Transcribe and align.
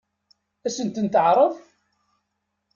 Ad 0.65 0.71
sent-ten-teɛṛeḍ? 0.75 1.53